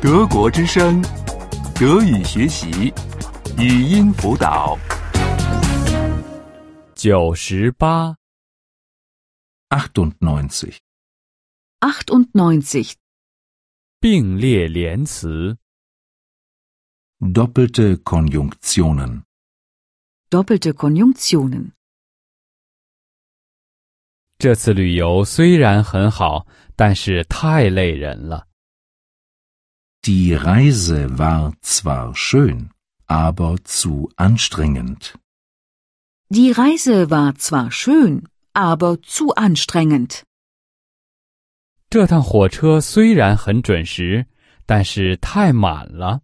[0.00, 1.02] 德国之声，
[1.74, 2.94] 德语学习，
[3.58, 4.78] 语音辅导。
[6.94, 8.16] 九十八
[9.68, 10.76] ，98.
[11.80, 12.94] 98.
[13.98, 15.58] 并列连词
[17.18, 19.24] ，Doppelte Konjunktionen.
[20.30, 21.72] Doppelte Konjunktionen.
[24.38, 26.46] 这次旅游虽然很好，
[26.76, 28.46] 但是太累人了。
[30.07, 32.71] Die Reise war zwar schön,
[33.07, 35.17] aber zu anstrengend.
[36.29, 40.23] Die Reise war zwar schön, aber zu anstrengend.
[41.89, 44.25] 这趟火车虽然很准时，
[44.65, 46.21] 但是太满了。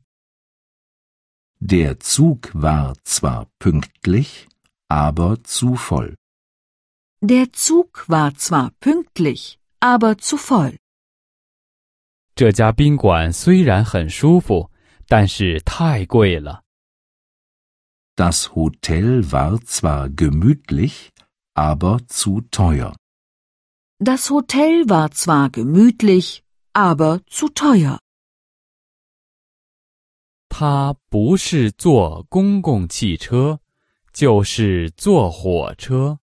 [1.59, 4.47] Der Zug war zwar pünktlich,
[4.87, 6.15] aber zu voll.
[7.21, 10.77] Der Zug war zwar pünktlich, aber zu voll.
[12.35, 14.71] 这家宾馆虽然很舒服，
[15.07, 16.63] 但是太贵了。
[18.15, 21.09] Das Hotel war zwar gemütlich,
[21.53, 22.93] aber zu teuer.
[23.97, 27.99] Das Hotel war zwar gemütlich, aber zu teuer.
[30.49, 33.59] 他不是坐公共汽车，
[34.11, 36.19] 就是坐火车。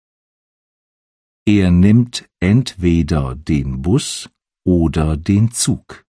[1.45, 4.30] Er nimmt entweder den Bus
[4.67, 6.06] oder den Zug.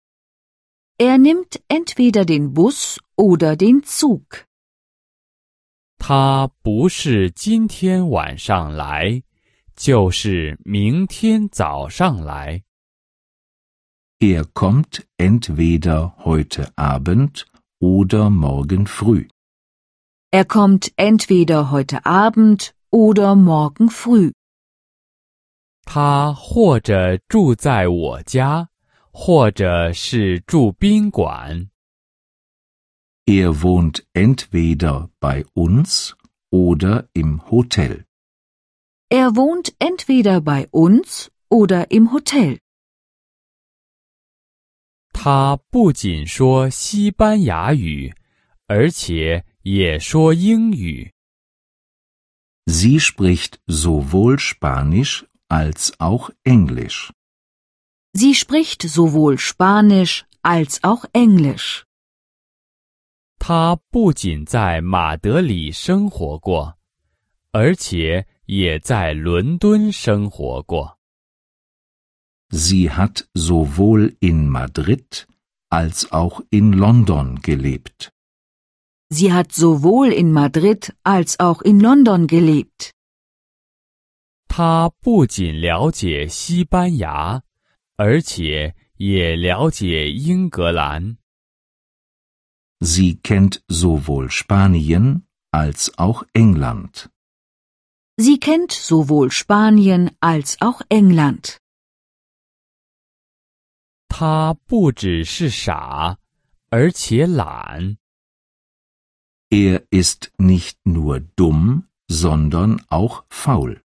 [0.98, 4.46] Er nimmt entweder den Bus oder den Zug.
[5.98, 9.22] 他不是今天晚上来，
[9.76, 12.62] 就是明天早上来。
[14.18, 17.46] Er kommt entweder heute Abend
[17.78, 19.28] oder morgen früh.
[20.30, 24.32] Er kommt entweder heute Abend oder morgen früh.
[25.84, 28.68] 他或者住在我家，
[29.12, 31.68] 或者是住宾馆。
[33.26, 36.12] Er wohnt entweder bei uns
[36.50, 38.04] oder im Hotel.
[39.08, 42.60] Er wohnt entweder bei uns oder im Hotel.
[45.12, 48.14] 他不仅说西班牙语，
[48.66, 51.12] 而且也说英语。
[52.66, 57.12] Sie spricht sowohl Spanisch als auch Englisch.
[58.12, 61.84] Sie spricht sowohl Spanisch als auch Englisch.
[63.38, 66.76] 他不仅在马德里生活过，
[67.52, 70.98] 而且也在伦敦生活过。
[72.50, 75.26] Sie hat sowohl in Madrid
[75.68, 78.10] als auch in London gelebt.
[79.08, 82.92] Sie hat sowohl in Madrid als auch in London gelebt.
[84.54, 87.42] 他不仅了解西班牙，
[87.96, 91.16] 而且也了解英格兰。
[92.80, 97.10] Sie kennt sowohl Spanien als auch England.
[98.16, 101.58] Sie kennt sowohl Spanien als auch England.
[104.08, 106.18] 他不只是傻，
[106.68, 107.98] 而且懒。
[109.50, 113.82] Er ist nicht nur dumm, sondern auch faul.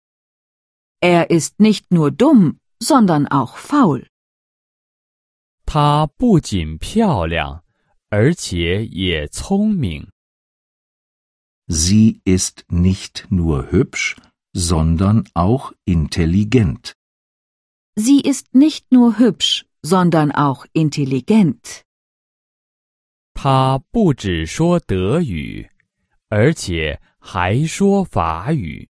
[1.01, 4.09] Er ist nicht nur dumm, sondern auch faul.
[5.67, 7.63] 她不仅漂亮，
[8.11, 10.09] 而且也聪明。
[11.67, 14.17] Sie ist nicht nur hübsch,
[14.53, 16.95] sondern auch intelligent.
[17.97, 21.83] Sie ist nicht nur hübsch, sondern auch intelligent.
[23.35, 25.69] 她不只说德语，
[26.29, 28.89] 而且还说法语。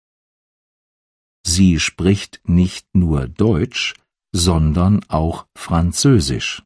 [1.44, 3.94] Sie spricht nicht nur Deutsch,
[4.32, 6.62] sondern auch Französisch.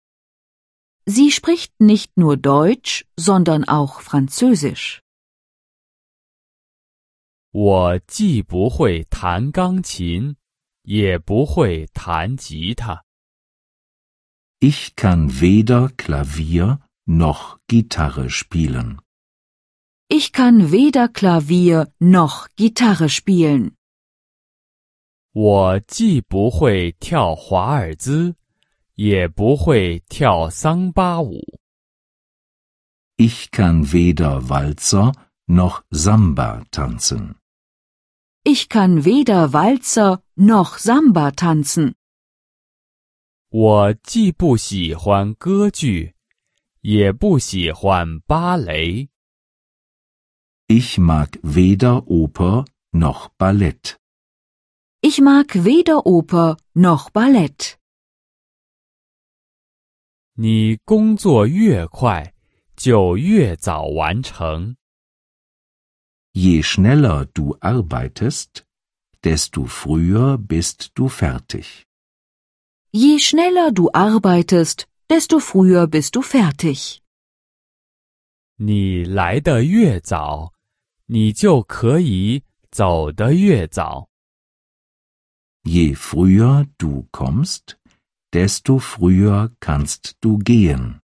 [1.06, 5.00] Sie spricht nicht nur Deutsch, sondern auch Französisch.
[7.52, 10.36] 我既不会弹钢琴，
[10.82, 13.04] 也不会弹吉他。
[14.60, 18.98] Ich kann weder Klavier noch Gitarre spielen.
[20.08, 23.76] Ich kann weder Klavier noch Gitarre spielen.
[25.32, 28.36] 我既不会跳华尔兹，
[28.94, 31.40] 也不会跳桑巴舞。
[33.16, 35.14] Ich kann weder Walzer
[35.46, 37.34] noch Samba tanzen.
[38.42, 41.94] Ich kann weder Walzer noch Samba tanzen.
[43.50, 46.14] 我既不喜欢歌剧，
[46.80, 49.08] 也不喜欢芭蕾。
[50.66, 53.96] Ich mag weder Oper noch Ballett.
[55.00, 57.76] Ich mag weder Oper noch Ballett.
[60.36, 62.34] 你工作越快，
[62.76, 64.76] 就越早完成。
[66.32, 68.64] Je schneller du arbeitest,
[69.22, 71.84] desto früher bist du fertig.
[72.90, 76.98] Je schneller du arbeitest, desto früher bist du fertig.
[78.56, 80.52] 你来的越早，
[81.06, 84.07] 你就可以走得越早。
[85.68, 87.78] Je früher du kommst,
[88.32, 91.00] desto früher kannst du gehen.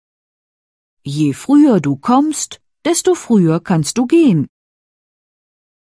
[1.02, 4.48] Je früher du kommst, desto früher kannst du gehen.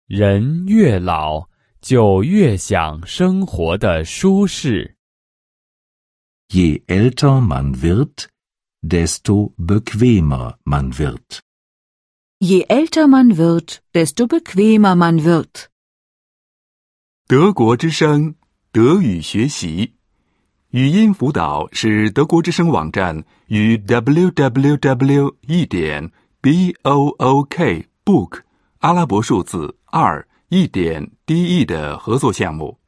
[0.08, 1.48] 人越老，
[1.82, 4.96] 就越想生活的舒适。
[6.50, 8.30] Je älter man wird,
[8.82, 11.42] desto bequemer man wird.
[12.40, 15.70] Je älter man wird, desto bequemer man wird.
[17.28, 18.36] 德国之声，
[18.73, 19.93] 德语学习，
[20.71, 25.35] 语音辅导是德国之声网站与 www.
[25.43, 26.11] 一点
[26.41, 28.41] b o o k book
[28.79, 32.79] 阿拉伯数字二一点 d e 的合作项目。